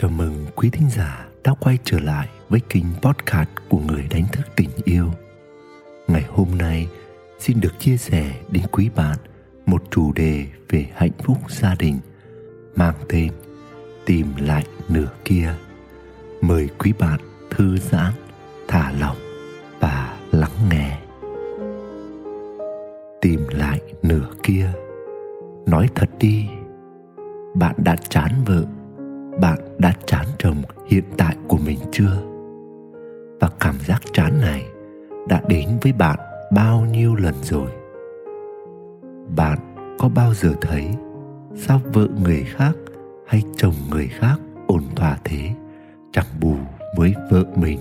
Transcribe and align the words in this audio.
Chào 0.00 0.10
mừng 0.10 0.46
quý 0.54 0.70
thính 0.70 0.90
giả 0.90 1.26
đã 1.44 1.54
quay 1.60 1.78
trở 1.84 1.98
lại 2.00 2.28
với 2.48 2.60
kênh 2.68 2.84
podcast 3.02 3.48
của 3.68 3.78
người 3.78 4.06
đánh 4.10 4.24
thức 4.32 4.46
tình 4.56 4.70
yêu. 4.84 5.10
Ngày 6.08 6.24
hôm 6.28 6.48
nay 6.58 6.88
xin 7.38 7.60
được 7.60 7.78
chia 7.78 7.96
sẻ 7.96 8.34
đến 8.50 8.62
quý 8.72 8.90
bạn 8.96 9.16
một 9.66 9.82
chủ 9.90 10.12
đề 10.12 10.46
về 10.68 10.86
hạnh 10.94 11.10
phúc 11.24 11.38
gia 11.48 11.74
đình 11.74 11.98
mang 12.76 12.94
tên 13.08 13.32
Tìm 14.06 14.26
lại 14.38 14.66
nửa 14.88 15.08
kia. 15.24 15.54
Mời 16.40 16.68
quý 16.78 16.92
bạn 16.98 17.20
thư 17.50 17.78
giãn, 17.78 18.12
thả 18.68 18.92
lỏng 19.00 19.18
và 19.80 20.18
lắng 20.32 20.68
nghe. 20.70 20.98
Tìm 23.20 23.40
lại 23.48 23.80
nửa 24.02 24.26
kia. 24.42 24.72
Nói 25.66 25.88
thật 25.94 26.10
đi, 26.18 26.46
bạn 27.54 27.74
đã 27.78 27.96
chán 28.08 28.32
vợ 28.46 28.64
bạn 29.40 29.58
đã 29.78 29.92
chán 30.06 30.26
chồng 30.38 30.62
hiện 30.86 31.04
tại 31.18 31.36
của 31.48 31.58
mình 31.66 31.78
chưa? 31.92 32.22
Và 33.40 33.50
cảm 33.60 33.74
giác 33.86 34.02
chán 34.12 34.40
này 34.40 34.66
đã 35.28 35.42
đến 35.48 35.68
với 35.82 35.92
bạn 35.92 36.18
bao 36.52 36.80
nhiêu 36.80 37.14
lần 37.14 37.34
rồi? 37.42 37.70
Bạn 39.36 39.58
có 39.98 40.08
bao 40.08 40.34
giờ 40.34 40.52
thấy 40.60 40.88
sao 41.54 41.80
vợ 41.84 42.06
người 42.24 42.44
khác 42.44 42.72
hay 43.26 43.42
chồng 43.56 43.74
người 43.90 44.08
khác 44.08 44.36
ổn 44.66 44.82
thỏa 44.96 45.18
thế, 45.24 45.50
chẳng 46.12 46.26
bù 46.40 46.54
với 46.96 47.14
vợ 47.30 47.44
mình 47.56 47.78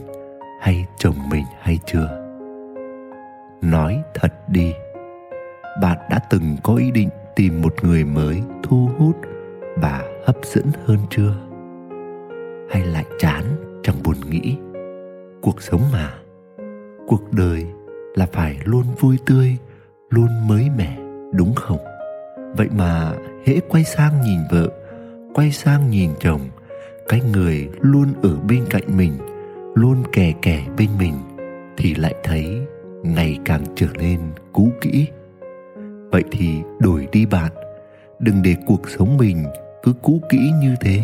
hay 0.62 0.86
chồng 0.98 1.16
mình 1.30 1.46
hay 1.60 1.80
chưa? 1.86 2.24
Nói 3.62 4.02
thật 4.14 4.34
đi, 4.48 4.74
bạn 5.82 5.98
đã 6.10 6.20
từng 6.30 6.58
có 6.64 6.76
ý 6.76 6.92
định 6.92 7.10
tìm 7.36 7.62
một 7.62 7.74
người 7.84 8.04
mới 8.04 8.42
thu 8.64 8.90
hút 8.98 9.16
và 9.78 10.04
hấp 10.26 10.36
dẫn 10.44 10.66
hơn 10.86 10.98
chưa? 11.10 11.47
Hay 12.70 12.86
lại 12.86 13.06
chán 13.20 13.44
chẳng 13.84 13.96
buồn 14.04 14.16
nghĩ. 14.30 14.56
Cuộc 15.42 15.62
sống 15.62 15.82
mà, 15.94 16.14
cuộc 17.08 17.34
đời 17.34 17.66
là 18.16 18.26
phải 18.26 18.58
luôn 18.64 18.84
vui 19.00 19.18
tươi, 19.26 19.58
luôn 20.10 20.28
mới 20.48 20.70
mẻ, 20.78 20.98
đúng 21.34 21.56
không? 21.56 21.80
Vậy 22.58 22.68
mà 22.78 23.14
hễ 23.46 23.60
quay 23.70 23.84
sang 23.84 24.22
nhìn 24.22 24.40
vợ, 24.52 24.70
quay 25.34 25.52
sang 25.52 25.90
nhìn 25.90 26.10
chồng, 26.20 26.42
cái 27.08 27.22
người 27.34 27.70
luôn 27.82 28.14
ở 28.24 28.38
bên 28.50 28.66
cạnh 28.70 28.98
mình, 28.98 29.14
luôn 29.76 30.04
kè 30.12 30.34
kè 30.42 30.64
bên 30.78 30.90
mình 31.00 31.14
thì 31.78 31.96
lại 31.96 32.16
thấy 32.24 32.62
ngày 33.04 33.40
càng 33.46 33.64
trở 33.76 33.88
nên 34.00 34.20
cũ 34.54 34.70
kỹ. 34.82 35.08
Vậy 36.12 36.24
thì 36.32 36.62
đổi 36.80 37.08
đi 37.12 37.26
bạn, 37.26 37.52
đừng 38.20 38.42
để 38.44 38.56
cuộc 38.66 38.90
sống 38.90 39.18
mình 39.18 39.44
cứ 39.84 39.94
cũ 40.02 40.22
kỹ 40.30 40.52
như 40.62 40.76
thế. 40.82 41.02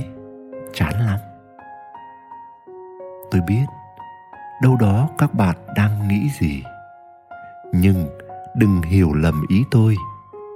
Chán 0.73 0.93
lắm 1.05 1.19
biết 3.47 3.65
đâu 4.61 4.77
đó 4.79 5.09
các 5.17 5.33
bạn 5.33 5.55
đang 5.75 6.07
nghĩ 6.07 6.29
gì. 6.39 6.63
Nhưng 7.73 8.09
đừng 8.55 8.81
hiểu 8.81 9.13
lầm 9.13 9.45
ý 9.49 9.63
tôi. 9.71 9.95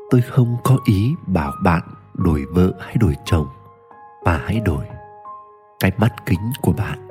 Tôi 0.09 0.21
không 0.21 0.57
có 0.63 0.77
ý 0.85 1.15
bảo 1.27 1.53
bạn 1.63 1.81
đổi 2.13 2.45
vợ 2.53 2.71
hay 2.79 2.95
đổi 2.99 3.15
chồng. 3.25 3.47
Mà 4.25 4.41
hãy 4.45 4.61
đổi. 4.65 4.85
Cái 5.79 5.91
mắt 5.97 6.13
kính 6.25 6.51
của 6.61 6.71
bạn. 6.71 7.07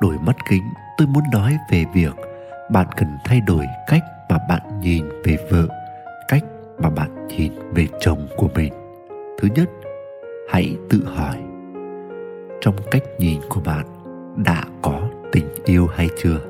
Đổi 0.00 0.18
mắt 0.26 0.36
kính, 0.50 0.62
tôi 0.98 1.06
muốn 1.06 1.24
nói 1.32 1.58
về 1.70 1.84
việc 1.94 2.14
bạn 2.70 2.86
cần 2.96 3.08
thay 3.24 3.40
đổi 3.40 3.66
cách 3.86 4.04
mà 4.28 4.38
bạn 4.48 4.80
nhìn 4.80 5.08
về 5.24 5.36
vợ, 5.50 5.68
cách 6.28 6.44
mà 6.78 6.90
bạn 6.90 7.28
nhìn 7.28 7.52
về 7.74 7.88
chồng 8.00 8.26
của 8.36 8.48
mình. 8.54 8.72
Thứ 9.38 9.48
nhất, 9.54 9.70
hãy 10.50 10.76
tự 10.90 11.04
hỏi. 11.04 11.36
Trong 12.60 12.74
cách 12.90 13.02
nhìn 13.18 13.40
của 13.48 13.60
bạn 13.64 13.86
đã 14.36 14.64
có 14.82 15.05
tình 15.36 15.48
yêu 15.64 15.86
hay 15.86 16.08
chưa? 16.22 16.40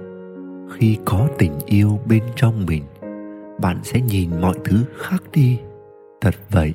Khi 0.77 0.99
có 1.05 1.29
tình 1.39 1.59
yêu 1.67 2.01
bên 2.07 2.23
trong 2.37 2.67
mình, 2.67 2.85
bạn 3.61 3.81
sẽ 3.83 4.01
nhìn 4.01 4.41
mọi 4.41 4.55
thứ 4.65 4.85
khác 4.99 5.23
đi. 5.33 5.59
Thật 6.21 6.35
vậy, 6.51 6.75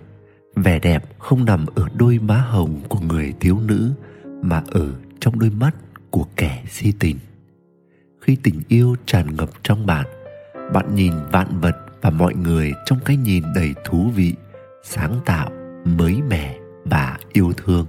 vẻ 0.55 0.79
đẹp 0.79 1.19
không 1.19 1.45
nằm 1.45 1.66
ở 1.75 1.85
đôi 1.97 2.19
má 2.19 2.38
hồng 2.38 2.79
của 2.89 3.00
người 3.00 3.33
thiếu 3.39 3.59
nữ, 3.67 3.91
mà 4.41 4.63
ở 4.71 4.94
trong 5.19 5.39
đôi 5.39 5.50
mắt 5.50 5.75
của 6.09 6.25
kẻ 6.35 6.63
si 6.69 6.94
tình. 7.00 7.17
Khi 8.21 8.38
tình 8.44 8.61
yêu 8.67 8.95
tràn 9.05 9.35
ngập 9.35 9.50
trong 9.63 9.85
bạn 9.85 10.05
bạn 10.73 10.95
nhìn 10.95 11.13
vạn 11.31 11.59
vật 11.61 11.75
và 12.01 12.09
mọi 12.09 12.35
người 12.35 12.73
trong 12.85 13.00
cái 13.05 13.17
nhìn 13.17 13.44
đầy 13.55 13.75
thú 13.85 14.09
vị, 14.16 14.33
sáng 14.83 15.19
tạo, 15.25 15.50
mới 15.85 16.21
mẻ 16.29 16.57
và 16.85 17.17
yêu 17.33 17.53
thương. 17.57 17.85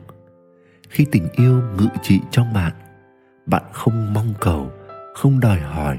Khi 0.88 1.06
tình 1.12 1.28
yêu 1.32 1.62
ngự 1.78 1.88
trị 2.02 2.20
trong 2.30 2.52
bạn 2.52 2.72
bạn 3.46 3.62
không 3.72 4.14
mong 4.14 4.34
cầu, 4.40 4.72
không 5.14 5.40
đòi 5.40 5.58
hỏi, 5.60 5.98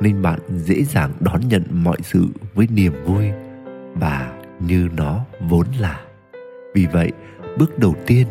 nên 0.00 0.22
bạn 0.22 0.38
dễ 0.48 0.84
dàng 0.84 1.12
đón 1.20 1.40
nhận 1.48 1.62
mọi 1.70 1.96
sự 2.02 2.26
với 2.54 2.66
niềm 2.70 2.92
vui 3.04 3.30
và 3.94 4.32
như 4.60 4.88
nó 4.96 5.20
vốn 5.48 5.66
là. 5.80 6.00
Vì 6.74 6.86
vậy, 6.86 7.12
bước 7.58 7.78
đầu 7.78 7.94
tiên 8.06 8.26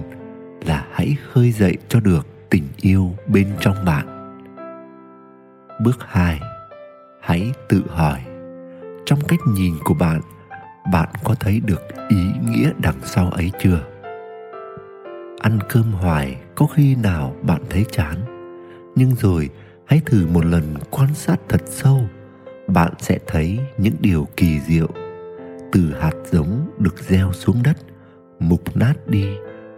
là 0.66 0.86
hãy 0.92 1.18
khơi 1.32 1.52
dậy 1.52 1.78
cho 1.88 2.00
được 2.00 2.28
tình 2.50 2.68
yêu 2.82 3.16
bên 3.28 3.48
trong 3.60 3.86
bạn. 3.86 4.36
Bước 5.84 5.98
hai, 6.08 6.40
hãy 7.22 7.52
tự 7.70 7.84
hỏi. 7.90 8.20
Trong 9.06 9.20
cách 9.28 9.40
nhìn 9.48 9.74
của 9.84 9.94
bạn 9.94 10.22
bạn 10.92 11.10
có 11.24 11.36
thấy 11.40 11.62
được 11.66 11.82
ý 12.10 12.26
nghĩa 12.50 12.72
đằng 12.78 13.00
sau 13.04 13.30
ấy 13.30 13.52
chưa? 13.60 13.80
Ăn 15.40 15.60
cơm 15.70 15.92
hoài 15.92 16.38
có 16.56 16.66
khi 16.66 16.96
nào 16.96 17.36
bạn 17.42 17.62
thấy 17.70 17.86
chán? 17.92 18.39
Nhưng 19.00 19.16
rồi, 19.16 19.50
hãy 19.86 20.02
thử 20.06 20.28
một 20.28 20.46
lần 20.46 20.76
quan 20.92 21.14
sát 21.14 21.40
thật 21.50 21.62
sâu. 21.66 22.02
Bạn 22.68 22.94
sẽ 23.00 23.20
thấy 23.28 23.60
những 23.78 23.94
điều 24.00 24.28
kỳ 24.38 24.60
diệu. 24.60 24.88
Từ 25.72 25.94
hạt 26.00 26.14
giống 26.32 26.70
được 26.78 27.00
gieo 27.00 27.34
xuống 27.34 27.64
đất, 27.64 27.78
mục 28.40 28.78
nát 28.78 28.94
đi 29.08 29.26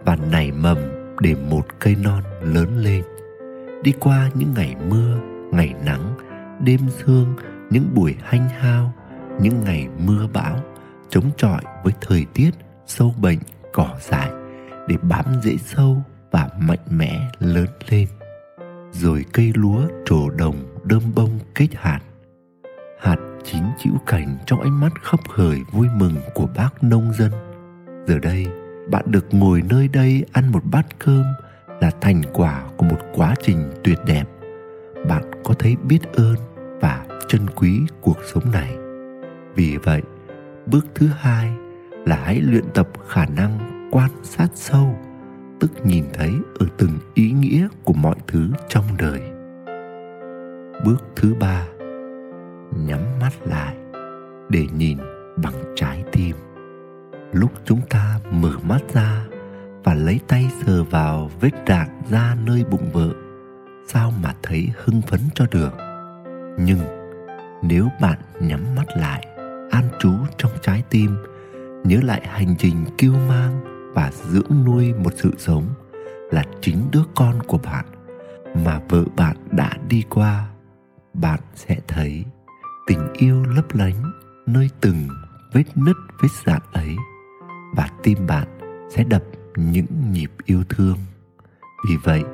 và 0.04 0.16
nảy 0.16 0.52
mầm 0.52 0.78
để 1.20 1.34
một 1.50 1.66
cây 1.78 1.96
non 2.02 2.22
lớn 2.40 2.78
lên. 2.78 3.02
Đi 3.82 3.92
qua 4.00 4.30
những 4.34 4.54
ngày 4.54 4.76
mưa, 4.88 5.18
ngày 5.52 5.74
nắng, 5.84 6.14
đêm 6.64 6.80
sương, 6.98 7.36
những 7.70 7.94
buổi 7.94 8.16
hanh 8.22 8.48
hao, 8.48 8.92
những 9.40 9.60
ngày 9.64 9.88
mưa 9.98 10.26
bão, 10.32 10.60
chống 11.08 11.30
chọi 11.36 11.62
với 11.84 11.92
thời 12.00 12.26
tiết 12.34 12.50
sâu 12.86 13.14
bệnh, 13.20 13.38
cỏ 13.72 13.96
dại 14.00 14.30
để 14.88 14.96
bám 15.02 15.24
rễ 15.42 15.56
sâu 15.56 16.02
và 16.30 16.48
mạnh 16.58 16.84
mẽ 16.90 17.30
lớn 17.38 17.66
lên 17.88 18.08
rồi 19.02 19.24
cây 19.32 19.52
lúa 19.54 19.82
trổ 20.04 20.30
đồng 20.30 20.56
đơm 20.84 21.02
bông 21.14 21.38
kết 21.54 21.68
hạt. 21.74 22.00
Hạt 23.00 23.16
chín 23.44 23.62
chịu 23.78 23.92
cành 24.06 24.36
trong 24.46 24.60
ánh 24.60 24.80
mắt 24.80 24.92
khấp 25.02 25.20
khởi 25.28 25.58
vui 25.72 25.86
mừng 25.96 26.14
của 26.34 26.48
bác 26.56 26.84
nông 26.84 27.12
dân. 27.18 27.30
Giờ 28.06 28.18
đây, 28.18 28.46
bạn 28.90 29.04
được 29.06 29.26
ngồi 29.34 29.62
nơi 29.70 29.88
đây 29.88 30.24
ăn 30.32 30.52
một 30.52 30.62
bát 30.64 30.86
cơm 30.98 31.24
là 31.80 31.90
thành 32.00 32.22
quả 32.32 32.64
của 32.76 32.86
một 32.86 32.98
quá 33.14 33.34
trình 33.42 33.70
tuyệt 33.84 33.98
đẹp. 34.06 34.24
Bạn 35.08 35.30
có 35.44 35.54
thấy 35.54 35.76
biết 35.76 36.00
ơn 36.12 36.36
và 36.80 37.06
trân 37.28 37.50
quý 37.50 37.80
cuộc 38.00 38.18
sống 38.32 38.52
này. 38.52 38.76
Vì 39.54 39.76
vậy, 39.76 40.02
bước 40.66 40.86
thứ 40.94 41.06
hai 41.06 41.52
là 42.06 42.16
hãy 42.16 42.40
luyện 42.40 42.64
tập 42.74 42.88
khả 43.08 43.26
năng 43.26 43.88
quan 43.92 44.10
sát 44.22 44.48
sâu 44.54 44.96
tức 45.62 45.86
nhìn 45.86 46.04
thấy 46.12 46.32
ở 46.58 46.66
từng 46.78 46.98
ý 47.14 47.30
nghĩa 47.30 47.68
của 47.84 47.92
mọi 47.92 48.16
thứ 48.26 48.50
trong 48.68 48.84
đời. 48.98 49.20
Bước 50.84 51.04
thứ 51.16 51.34
ba, 51.40 51.66
nhắm 52.76 53.00
mắt 53.20 53.32
lại 53.44 53.76
để 54.48 54.66
nhìn 54.76 54.98
bằng 55.42 55.54
trái 55.76 56.04
tim. 56.12 56.36
Lúc 57.32 57.52
chúng 57.64 57.80
ta 57.90 58.20
mở 58.30 58.52
mắt 58.68 58.78
ra 58.94 59.26
và 59.84 59.94
lấy 59.94 60.20
tay 60.28 60.50
sờ 60.66 60.84
vào 60.84 61.30
vết 61.40 61.52
rạn 61.66 61.88
ra 62.10 62.36
nơi 62.44 62.64
bụng 62.70 62.90
vợ, 62.92 63.12
sao 63.86 64.12
mà 64.22 64.34
thấy 64.42 64.68
hưng 64.84 65.02
phấn 65.02 65.20
cho 65.34 65.46
được? 65.50 65.72
Nhưng 66.58 66.80
nếu 67.62 67.88
bạn 68.00 68.18
nhắm 68.40 68.60
mắt 68.76 68.86
lại, 68.96 69.26
an 69.70 69.84
trú 70.00 70.12
trong 70.38 70.52
trái 70.62 70.82
tim, 70.90 71.16
nhớ 71.84 71.98
lại 72.02 72.20
hành 72.24 72.54
trình 72.58 72.84
kiêu 72.98 73.12
mang 73.28 73.71
và 73.94 74.10
dưỡng 74.12 74.64
nuôi 74.64 74.92
một 74.92 75.12
sự 75.16 75.30
sống 75.38 75.64
là 76.30 76.44
chính 76.60 76.90
đứa 76.90 77.02
con 77.14 77.42
của 77.42 77.58
bạn 77.58 77.84
mà 78.64 78.80
vợ 78.88 79.04
bạn 79.16 79.36
đã 79.50 79.70
đi 79.88 80.04
qua. 80.10 80.48
Bạn 81.14 81.40
sẽ 81.54 81.76
thấy 81.88 82.24
tình 82.86 83.12
yêu 83.12 83.44
lấp 83.44 83.74
lánh 83.74 84.12
nơi 84.46 84.70
từng 84.80 85.08
vết 85.52 85.64
nứt, 85.74 85.96
vết 86.22 86.28
dạn 86.46 86.60
ấy 86.72 86.96
và 87.76 87.88
tim 88.02 88.26
bạn 88.26 88.48
sẽ 88.90 89.04
đập 89.04 89.22
những 89.56 89.86
nhịp 90.12 90.30
yêu 90.44 90.64
thương. 90.68 90.96
Vì 91.88 91.96
vậy, 92.04 92.24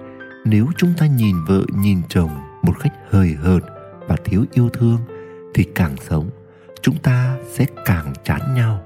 nếu 0.44 0.66
chúng 0.76 0.94
ta 0.98 1.06
nhìn 1.06 1.36
vợ, 1.46 1.64
nhìn 1.74 2.02
chồng 2.08 2.30
một 2.62 2.72
cách 2.80 2.92
hời 3.10 3.34
hợt 3.34 3.62
và 4.08 4.16
thiếu 4.24 4.44
yêu 4.52 4.68
thương 4.68 4.98
thì 5.54 5.64
càng 5.74 5.96
sống, 6.00 6.30
chúng 6.82 6.96
ta 6.96 7.36
sẽ 7.48 7.66
càng 7.84 8.12
chán 8.24 8.40
nhau. 8.54 8.82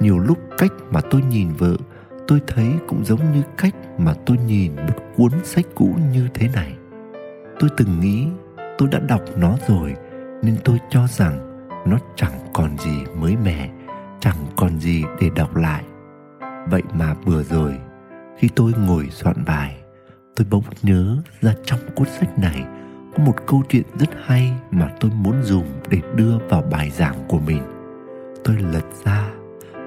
Nhiều 0.00 0.18
lúc 0.18 0.38
cách 0.58 0.72
mà 0.90 1.00
tôi 1.10 1.22
nhìn 1.22 1.48
vợ 1.58 1.76
tôi 2.28 2.40
thấy 2.46 2.66
cũng 2.88 3.04
giống 3.04 3.32
như 3.32 3.42
cách 3.56 3.74
mà 3.98 4.14
tôi 4.26 4.36
nhìn 4.46 4.76
một 4.76 4.94
cuốn 5.16 5.32
sách 5.44 5.64
cũ 5.74 5.96
như 6.12 6.28
thế 6.34 6.48
này. 6.54 6.74
Tôi 7.60 7.70
từng 7.76 8.00
nghĩ 8.00 8.26
tôi 8.78 8.88
đã 8.92 8.98
đọc 8.98 9.20
nó 9.36 9.56
rồi, 9.68 9.94
nên 10.42 10.56
tôi 10.64 10.78
cho 10.90 11.06
rằng 11.06 11.38
nó 11.86 11.98
chẳng 12.16 12.32
còn 12.52 12.78
gì 12.78 13.04
mới 13.20 13.36
mẻ, 13.44 13.70
chẳng 14.20 14.36
còn 14.56 14.80
gì 14.80 15.04
để 15.20 15.30
đọc 15.36 15.56
lại. 15.56 15.84
Vậy 16.70 16.82
mà 16.92 17.14
vừa 17.24 17.42
rồi, 17.42 17.78
khi 18.38 18.48
tôi 18.56 18.72
ngồi 18.86 19.08
soạn 19.10 19.44
bài, 19.46 19.76
tôi 20.36 20.46
bỗng 20.50 20.64
nhớ 20.82 21.16
ra 21.40 21.54
trong 21.64 21.80
cuốn 21.94 22.08
sách 22.08 22.38
này 22.38 22.64
có 23.16 23.24
một 23.24 23.34
câu 23.46 23.62
chuyện 23.68 23.84
rất 23.98 24.10
hay 24.24 24.52
mà 24.70 24.90
tôi 25.00 25.10
muốn 25.10 25.42
dùng 25.42 25.66
để 25.88 26.00
đưa 26.14 26.38
vào 26.48 26.62
bài 26.70 26.90
giảng 26.90 27.16
của 27.28 27.38
mình. 27.38 27.62
Tôi 28.44 28.56
lật 28.56 28.84
ra 29.04 29.30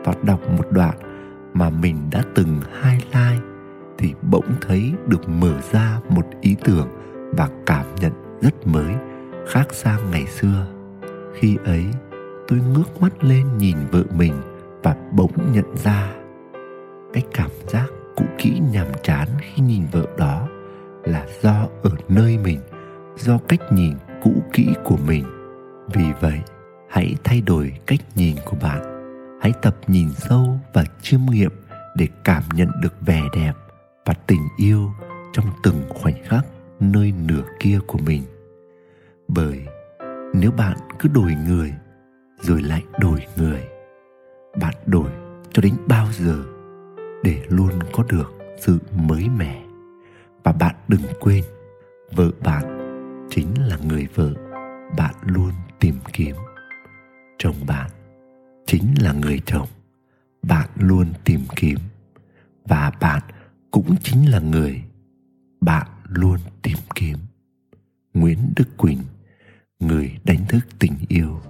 và 0.03 0.13
đọc 0.23 0.39
một 0.57 0.65
đoạn 0.71 1.10
mà 1.53 1.69
mình 1.69 1.97
đã 2.11 2.23
từng 2.35 2.59
highlight 2.83 3.43
thì 3.97 4.13
bỗng 4.31 4.53
thấy 4.61 4.93
được 5.07 5.29
mở 5.29 5.53
ra 5.71 5.99
một 6.09 6.25
ý 6.41 6.55
tưởng 6.63 6.87
và 7.31 7.49
cảm 7.65 7.85
nhận 7.95 8.11
rất 8.41 8.67
mới, 8.67 8.95
khác 9.47 9.67
sang 9.71 10.11
ngày 10.11 10.25
xưa. 10.25 10.67
Khi 11.33 11.57
ấy, 11.65 11.85
tôi 12.47 12.59
ngước 12.59 13.01
mắt 13.01 13.23
lên 13.23 13.57
nhìn 13.57 13.77
vợ 13.91 14.03
mình 14.15 14.33
và 14.83 14.95
bỗng 15.11 15.53
nhận 15.53 15.77
ra 15.77 16.13
cái 17.13 17.23
cảm 17.33 17.51
giác 17.67 17.87
để 31.95 32.07
cảm 32.23 32.43
nhận 32.53 32.67
được 32.81 32.93
vẻ 33.01 33.21
đẹp 33.33 33.53
và 34.05 34.13
tình 34.13 34.47
yêu 34.57 34.91
trong 35.33 35.45
từng 35.63 35.83
khoảnh 35.89 36.23
khắc 36.23 36.45
nơi 36.79 37.13
nửa 37.27 37.43
kia 37.59 37.79
của 37.87 37.97
mình. 37.97 38.23
Bởi 39.27 39.65
nếu 40.33 40.51
bạn 40.51 40.77
cứ 40.99 41.09
đổi 41.13 41.35
người, 41.47 41.73
rồi 42.41 42.61
lại 42.61 42.83
đổi 42.99 43.19
người, 43.37 43.63
bạn 44.59 44.73
đổi 44.85 45.09
cho 45.53 45.61
đến 45.61 45.73
bao 45.87 46.07
giờ 46.11 46.43
để 47.23 47.43
luôn 47.47 47.79
có 47.91 48.03
được 48.09 48.33
sự 48.59 48.77
mới 49.07 49.29
mẻ. 49.37 49.61
Và 50.43 50.51
bạn 50.51 50.75
đừng 50.87 51.01
quên, 51.19 51.43
vợ 52.11 52.31
bạn 52.43 52.77
chính 53.29 53.67
là 53.67 53.77
người 53.87 54.07
vợ 54.15 54.33
bạn 54.97 55.15
luôn 55.25 55.51
tìm 55.79 55.95
kiếm. 56.13 56.35
Chồng 57.37 57.55
bạn 57.67 57.89
chính 58.65 58.93
là 59.01 59.13
người 59.13 59.41
chồng 59.45 59.67
bạn 60.41 60.69
luôn 60.75 61.07
tìm 61.23 61.41
kiếm. 61.55 61.77
Và 62.65 62.91
bạn 62.99 63.21
cũng 63.71 63.95
chính 64.03 64.31
là 64.31 64.39
người 64.39 64.83
bạn 65.61 65.87
luôn 66.07 66.37
tìm 66.61 66.77
kiếm. 66.95 67.17
Nguyễn 68.13 68.37
đức 68.55 68.77
quỳnh, 68.77 68.99
người 69.79 70.17
đánh 70.23 70.45
thức 70.49 70.59
tình 70.79 70.97
yêu. 71.07 71.41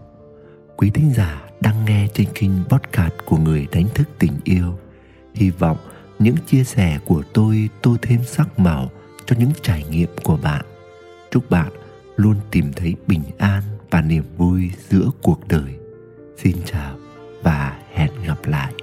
Quý 0.77 0.89
thính 0.89 1.13
giả 1.13 1.41
đang 1.61 1.85
nghe 1.85 2.07
trên 2.13 2.27
kênh 2.35 2.51
podcast 2.69 3.13
của 3.25 3.38
người 3.38 3.67
đánh 3.71 3.88
thức 3.95 4.09
tình 4.19 4.39
yêu, 4.43 4.79
hy 5.35 5.49
vọng 5.49 5.77
những 6.19 6.35
chia 6.47 6.63
sẻ 6.63 6.99
của 7.05 7.23
tôi 7.33 7.69
tô 7.81 7.97
thêm 8.01 8.23
sắc 8.23 8.59
màu 8.59 8.89
cho 9.25 9.35
những 9.39 9.51
trải 9.61 9.85
nghiệm 9.89 10.09
của 10.23 10.37
bạn. 10.37 10.65
Chúc 11.31 11.49
bạn 11.49 11.71
luôn 12.15 12.35
tìm 12.51 12.73
thấy 12.75 12.95
bình 13.07 13.23
an 13.37 13.63
và 13.91 14.01
niềm 14.01 14.23
vui 14.37 14.71
giữa 14.89 15.09
cuộc 15.21 15.47
đời. 15.47 15.75
Xin 16.37 16.57
chào 16.65 16.97
và 17.44 17.79
hẹn 17.94 18.11
gặp 18.27 18.45
lại. 18.45 18.73